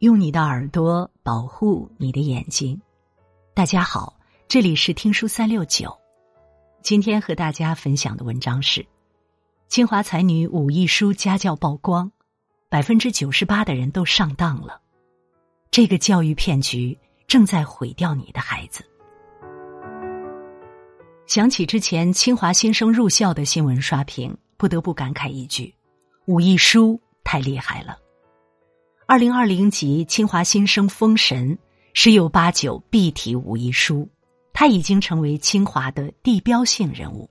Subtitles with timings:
[0.00, 2.78] 用你的耳朵保护你的眼睛。
[3.54, 4.14] 大家好，
[4.46, 5.96] 这里是听书三六九。
[6.82, 8.84] 今天和大家分享的文章是：
[9.68, 12.12] 清华才女武亦姝家教曝光，
[12.68, 14.82] 百分之九十八的人都上当了。
[15.70, 18.84] 这个教育骗局正在毁掉你的孩子。
[21.26, 25.74] 想起之前清华新生入校的新闻刷屏，不得不感慨一句：
[26.26, 27.96] 武亦姝太厉害了。
[29.08, 31.56] 二零二零级清华新生封神，
[31.94, 34.08] 十有八九必提武亦姝，
[34.52, 37.30] 她已经成为清华的地标性人物。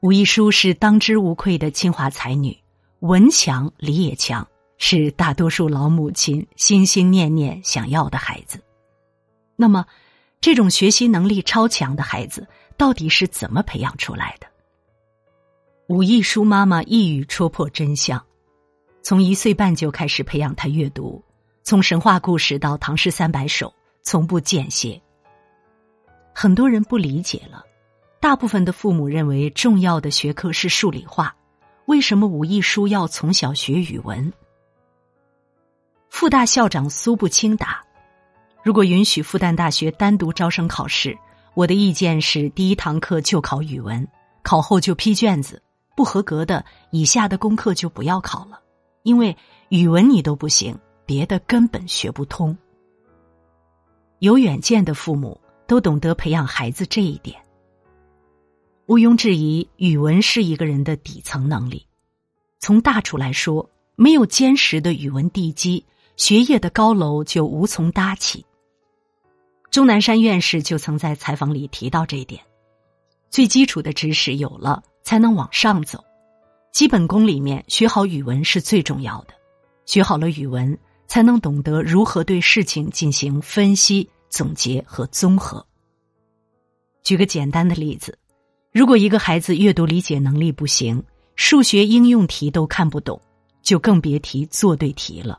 [0.00, 2.54] 武亦姝是当之无愧的清华才女，
[3.00, 4.46] 文强理也强，
[4.76, 8.62] 是大多数老母亲心心念念想要的孩子。
[9.56, 9.86] 那么，
[10.38, 12.46] 这种学习能力超强的孩子
[12.76, 14.46] 到底是怎么培养出来的？
[15.86, 18.22] 武亦姝妈妈一语戳破真相。
[19.04, 21.22] 从一岁半就开始培养他阅读，
[21.62, 23.70] 从神话故事到唐诗三百首，
[24.02, 24.98] 从不间歇。
[26.34, 27.62] 很多人不理解了，
[28.18, 31.36] 大部分的父母认为重要的学科是数理化，
[31.84, 34.32] 为什么武亦姝要从小学语文？
[36.08, 37.84] 复大校长苏步青答：
[38.62, 41.14] 如果允许复旦大学单独招生考试，
[41.52, 44.08] 我的意见是第一堂课就考语文，
[44.42, 45.62] 考后就批卷子，
[45.94, 48.60] 不合格的以下的功课就不要考了。
[49.04, 49.36] 因为
[49.68, 52.56] 语文你都不行，别的根本学不通。
[54.18, 57.38] 有远见的父母都懂得培养孩子这一点。
[58.86, 61.86] 毋庸置疑，语文是一个人的底层能力。
[62.58, 65.84] 从大处来说，没有坚实的语文地基，
[66.16, 68.44] 学业的高楼就无从搭起。
[69.70, 72.42] 钟南山院士就曾在采访里提到这一点：
[73.28, 76.02] 最基础的知识有了，才能往上走。
[76.74, 79.34] 基本功里面，学好语文是最重要的。
[79.86, 80.76] 学好了语文，
[81.06, 85.64] 才能懂得如何对事情进行分析、总结和综合。
[87.04, 88.18] 举个简单的例子，
[88.72, 91.00] 如果一个孩子阅读理解能力不行，
[91.36, 93.20] 数学应用题都看不懂，
[93.62, 95.38] 就更别提做对题了。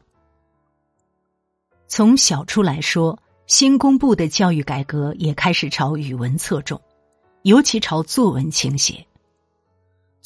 [1.85, 6.79] 从小处来说，新公布的教育改革也开始朝语文侧重，
[7.41, 9.05] 尤其朝作文倾斜。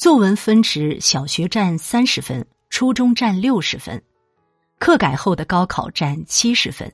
[0.00, 4.02] 作文分值，小学占三十分，初中占六十分，
[4.78, 6.90] 课改后的高考占七十分，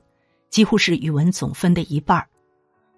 [0.49, 2.27] 几乎是语文总分的一半儿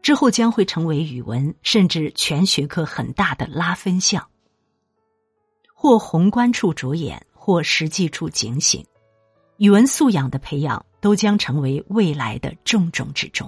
[0.01, 4.27] 之后将会成为语文甚至全学科很大的拉分项。
[5.75, 8.83] 或宏观处着眼，或实际处警醒，
[9.57, 13.47] 语文素养的培养都将成为未来的重中之重。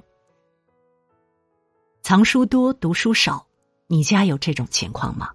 [2.03, 3.47] 藏书多，读书少，
[3.87, 5.31] 你家有这种情况吗？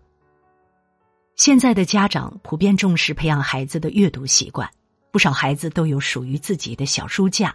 [1.36, 4.70] 现在的家长普遍重视培养孩子的阅读习惯，
[5.10, 7.54] 不少孩子都有属于自己的小书架。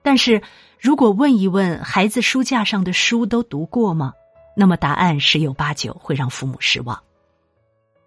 [0.00, 0.42] 但是
[0.80, 4.14] 如果问一问孩子书架上的书都读过吗？
[4.56, 7.02] 那么答案十有八九会让父母失望。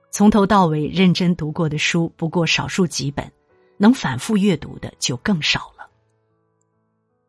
[0.09, 3.31] 从头到尾认真读过的书不过少数几本，
[3.77, 5.87] 能反复阅读的就更少了。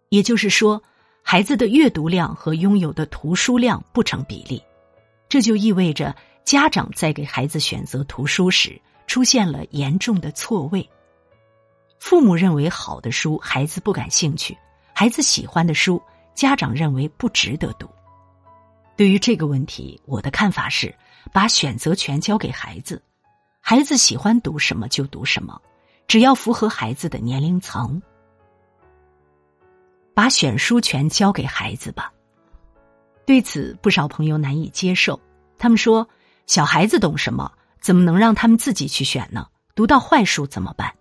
[0.08, 0.82] 也就是说，
[1.20, 4.62] 孩子的阅读量和拥有的图书量不成比例，
[5.28, 6.16] 这就意味着。
[6.46, 10.88] 家长在给孩子选择图书时出现了严重的错位。
[11.98, 14.56] 父母认为好的书孩子不感兴趣，
[14.94, 16.00] 孩子喜欢的书
[16.34, 17.88] 家长认为不值得读。
[18.96, 20.94] 对于这个问题，我的看法是
[21.32, 23.02] 把选择权交给孩子，
[23.60, 25.60] 孩子喜欢读什么就读什么，
[26.06, 28.00] 只要符合孩子的年龄层。
[30.14, 32.12] 把选书权交给孩子吧。
[33.26, 35.18] 对此，不少朋友难以接受，
[35.58, 36.08] 他们说。
[36.46, 37.52] 小孩子懂什么？
[37.80, 39.46] 怎么能让他们自己去选呢？
[39.74, 40.94] 读到坏书怎么办？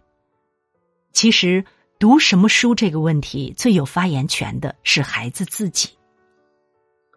[1.14, 1.64] 其实，
[1.98, 5.90] 读什么书这个问题，最有发言权的是孩子自己。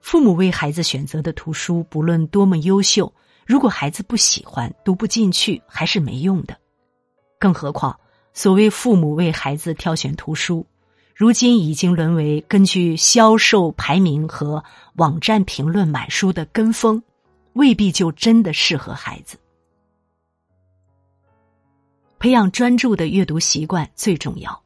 [0.00, 3.12] 父母为孩子选择的图书，不论多么优秀，
[3.44, 6.56] 如果孩子不喜欢、读不进去，还是没用的。
[7.38, 7.98] 更何况，
[8.32, 10.64] 所谓父母为孩子挑选图书，
[11.14, 14.62] 如今已经沦为根据销售排名和
[14.94, 17.02] 网站评论买书的跟风。
[17.58, 19.36] 未必就真的适合孩子。
[22.20, 24.62] 培养专注的阅读习惯最重要。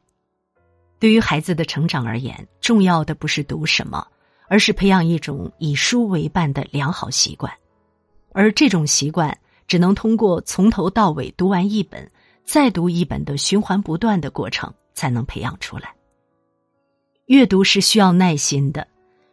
[0.99, 4.05] 对于孩子的成长而言，重要的不是读什么，
[4.47, 7.51] 而是培养一种以书为伴的良好习惯。
[8.31, 9.35] 而这种习惯，
[9.67, 12.11] 只能通过从头到尾读完一本，
[12.45, 15.95] 再读一本的循环不断的过程，才能培养出来。
[17.25, 18.87] 阅读是需要耐心的，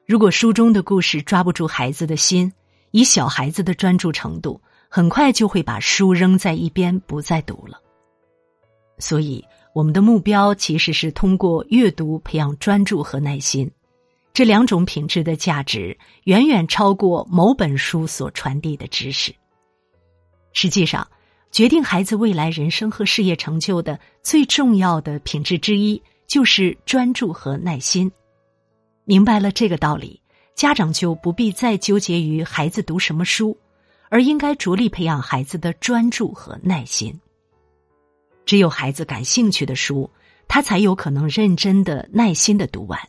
[0.07, 2.51] 如果书中的故事抓不住孩子的心。
[2.91, 7.81] 以小孩子的专注程度，很快就会把书扔在一边，不再读了。
[8.99, 13.71] 所以，我们的目标其实是通过阅读培养专注和耐心，
[14.33, 19.35] 这两种品质的价值远远超过某本书所传递的知识。
[20.53, 21.09] 实际上，
[21.51, 28.11] 决定孩子未来人生和事业成就的最重要的品质之一，就是专注和耐心。
[29.05, 30.21] 明白了这个道理，
[30.55, 33.57] 家长就不必再纠结于孩子读什么书，
[34.09, 37.19] 而应该着力培养孩子的专注和耐心。
[38.45, 40.11] 只有孩子感兴趣的书，
[40.49, 43.01] 他才有可能认真的、耐心的读完。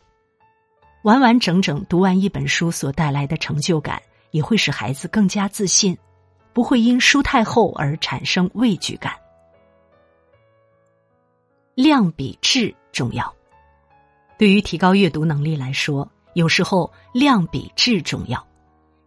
[1.03, 5.97] 完完整整读完一本书所带来的成就感，也会使孩子更加自信，
[6.53, 9.15] 不会因书太厚而产生畏惧感。
[11.73, 13.33] 量比质重要，
[14.37, 18.47] 对于提高阅读能力来说，有时候量比质重要。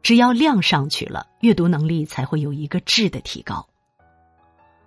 [0.02, 3.66] 只要量上去了，阅读能力才会有一个质的提高。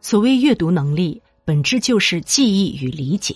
[0.02, 1.22] 所谓阅读能力。
[1.46, 3.34] 本质就是记忆与理解，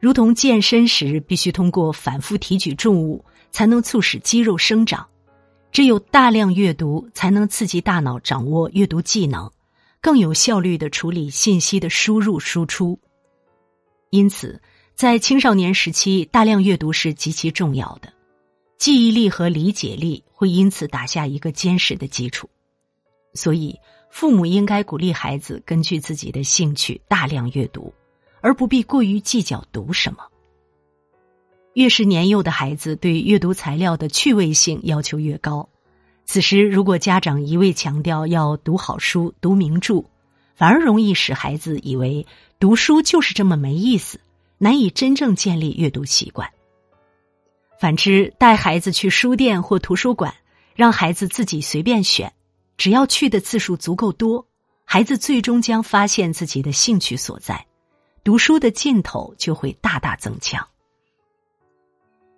[0.00, 5.06] 如同健身时必须通过反复提举重物才能促使肌肉生长，
[5.70, 9.48] 只有大量阅读才能刺激大脑掌握阅读技能，
[10.00, 12.98] 更有效率的处理信息的输入输出。
[14.10, 14.60] 因此，
[15.00, 18.12] 在青少年时期，大量阅读是极其重要的，
[18.76, 22.50] 记忆力和理解力会因此打下一个坚实的基础。
[23.32, 23.80] 所以。
[24.10, 27.94] 父母应该鼓励孩子根据自己的兴趣大量阅读，
[28.42, 30.18] 而不必过于计较读什么。
[31.72, 35.66] 越是年幼的孩子，对阅读材料的趣味性要求越高。
[36.26, 40.04] 此时，如果家长一味强调要读好书、读名著，
[40.56, 42.26] 反而容易使孩子以为
[42.58, 44.20] 读书就是这么没意思，
[44.62, 46.46] 难以真正建立阅读习惯。
[47.80, 50.34] 反之，带孩子去书店或图书馆，
[50.74, 52.30] 让孩子自己随便选。
[52.76, 54.46] 只要去的次数足够多，
[54.84, 57.66] 孩子最终将发现自己的兴趣所在，
[58.22, 60.68] 读书的劲头就会大大增强。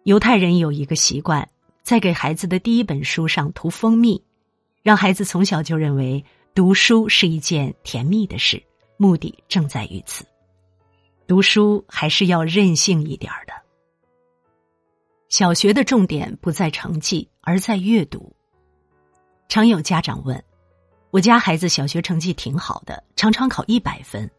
[0.05, 1.49] 犹太人有一个习惯，
[1.83, 4.23] 在给孩子的第一本书上涂蜂蜜，
[4.85, 6.25] 让孩子从小就认为
[6.55, 8.63] 读书是一件甜蜜的事，
[8.97, 10.25] 目的正在于此。
[11.27, 13.53] 读书还是要任性一点的。
[15.29, 18.35] 小学的重点不在成绩，而在阅读。
[19.49, 20.43] 常有家长问
[21.11, 24.31] ：“我家孩子小学成绩挺好的，常常考一百分，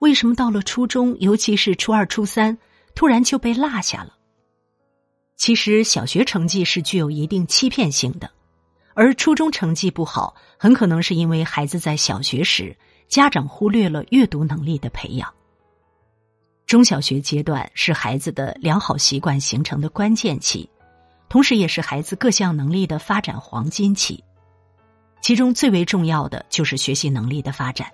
[0.00, 2.58] 为什么到了初中，尤其是初二、初三，
[2.94, 4.16] 突然就被落下了？”
[5.36, 8.30] 其实，小学成绩是具有一定欺骗性的，
[8.94, 12.76] 而初中成绩不好，很可能是因为孩子在小学时
[13.08, 15.32] 家长忽略了阅读能力的培养。
[16.66, 20.68] 中小学阶段是孩子的良好习惯形成的关键期，
[21.28, 24.22] 同时也是孩子各项能力的发展黄金期。
[25.20, 27.92] 其中最为重要的就是学习能力的发展，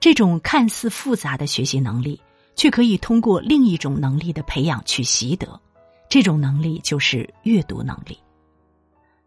[0.00, 2.20] 这种看似复杂的学习能力，
[2.54, 5.60] 却可以通过另一种能力的培养去习得。
[6.08, 8.18] 这种能力就是阅读能力。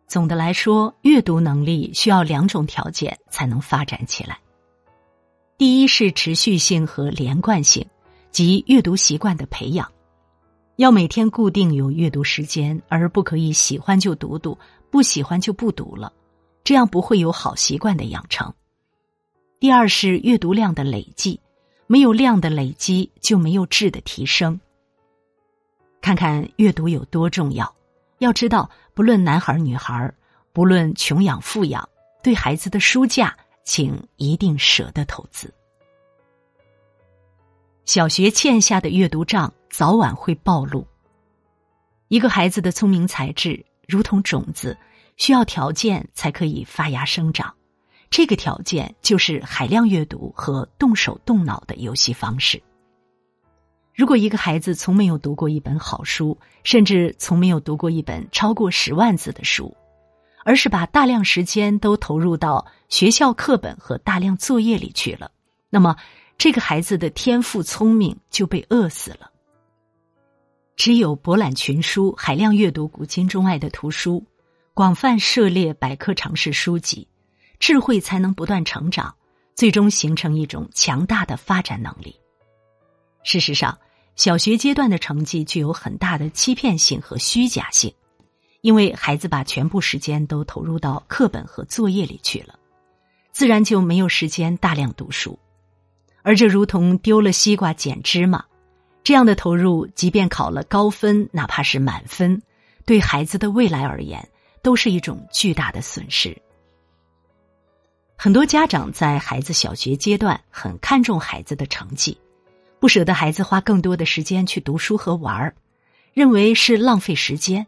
[0.07, 4.39] 总的来说，阅读能力需要两种条件才能发展起来。
[5.57, 7.87] 第一是持续性和连贯性，
[8.35, 9.89] 及阅读习惯的培养，
[10.75, 14.57] 要每天固定有阅读时间，而不可以喜欢就读读，
[14.91, 16.11] 不喜欢就不读了。
[16.61, 18.53] 这样不会有好习惯的养成。
[19.57, 21.39] 第二是阅读量的累积，
[21.87, 24.59] 没有量的累积就没有质的提升。
[26.01, 27.73] 看看阅读有多重要，
[28.17, 30.13] 要知道，不论男孩女孩，
[30.51, 31.87] 不论穷养富养，
[32.21, 33.33] 对孩子的书架，
[33.63, 35.53] 请一定舍得投资。
[37.85, 40.87] 小学欠下的阅读账，早晚会暴露。
[42.07, 44.75] 一个孩子的聪明才智，如同种子。
[45.17, 47.53] 需要条件才可以发芽生长，
[48.09, 52.61] 这个条件就是海量阅读和动手动脑的游戏方式。
[53.93, 59.73] 如果一个孩子从没有读过一本好书，甚至从没有读过一本超过十万字的书，
[60.43, 65.31] 而是把大量时间都投入到学校课本和大量作业里去了，
[65.69, 65.95] 那么
[66.37, 69.31] 这个孩子的天赋聪明就被饿死了。
[70.75, 74.23] 只有博览群书、海量阅读古今中外的图书。
[74.73, 77.07] 广泛涉猎百科常识书籍，
[77.59, 79.15] 智慧才能不断成长，
[79.55, 82.13] 最终形成一种强大的发展能力。
[83.23, 83.79] 事实上，
[84.17, 87.93] 小学阶段的成绩具有很大的欺骗性和虚假性，
[88.59, 92.59] 因为孩子把全部时间都投入到课本和作业里去了，
[93.31, 95.39] 自然就没有时间大量读书，
[96.25, 98.43] 而这如同丢了西瓜捡芝麻，
[99.03, 102.41] 这样的投入，即便考了高分，哪怕是满分，
[102.85, 104.27] 对孩子的未来而言。
[104.65, 106.35] 都是一种巨大的损失。
[108.15, 112.17] 很多家长在孩子小学阶段很看重孩子的成绩，
[112.79, 115.55] 不舍得孩子花更多的时间去读书和玩儿，
[116.15, 117.67] 认为是浪费时间。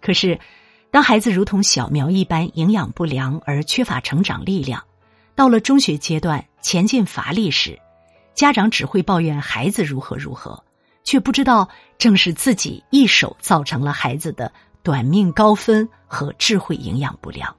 [0.00, 0.40] 可是，
[0.90, 4.82] 当孩子如同小苗一般营养不良而缺乏成长力量，
[5.34, 7.78] 到了中学阶段前进乏力时，
[8.34, 10.62] 家长只会抱怨孩子如何如何，
[11.04, 11.68] 却不知道
[11.98, 14.50] 正是自己一手造成了孩子的
[14.82, 17.54] 短命高分和智慧营养不良。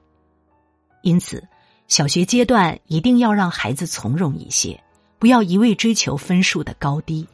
[1.02, 1.46] 因此，
[1.88, 4.82] 小学阶段一定要让孩子从容一些，
[5.18, 7.26] 不要一味追求分数的高低。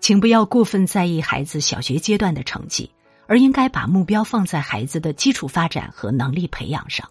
[0.00, 2.90] 请不要过分在意孩子小学阶段的成绩，
[3.26, 7.10] 而应该把目标放在孩子的基础发展和能力培养上，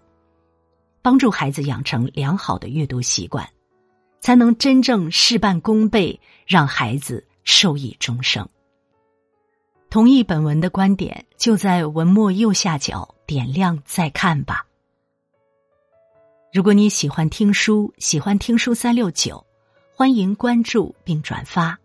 [1.02, 3.46] 帮助孩子养成良好的阅读习惯，
[4.26, 8.50] 才能真正事半功倍，让孩子受益终生。
[9.88, 14.66] 同意本文的观点，就在文末右下角点亮再看吧。
[16.52, 19.46] 如果你喜欢听书，喜欢听书三六九，
[19.94, 21.78] 欢迎关注并转发。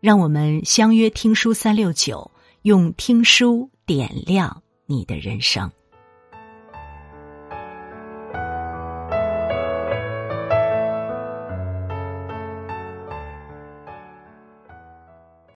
[0.00, 2.30] 让我们相约听书三六九，
[2.62, 5.70] 用听书点亮你的人生。